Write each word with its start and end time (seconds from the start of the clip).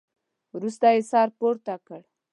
وروسته 0.55 0.87
يې 0.95 1.01
سر 1.11 1.27
پورته 1.37 1.75
کړ. 1.87 2.01